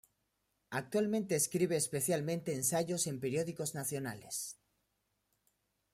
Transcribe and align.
Actualmente 0.71 1.35
escribe 1.35 1.75
especialmente 1.77 2.55
ensayos 2.55 3.05
en 3.05 3.19
periódicos 3.19 3.75
nacionales. 3.75 4.35